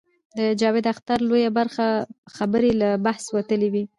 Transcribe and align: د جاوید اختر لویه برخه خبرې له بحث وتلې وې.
د 0.37 0.39
جاوید 0.61 0.85
اختر 0.93 1.17
لویه 1.29 1.51
برخه 1.59 1.85
خبرې 2.37 2.71
له 2.81 2.89
بحث 3.05 3.23
وتلې 3.35 3.69
وې. 3.73 3.83